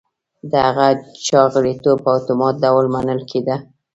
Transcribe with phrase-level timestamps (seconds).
[0.51, 0.87] د هغه
[1.27, 3.55] چا غړیتوب په اتومات ډول منل کېده.